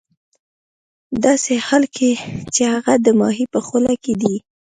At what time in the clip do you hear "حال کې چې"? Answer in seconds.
1.67-2.61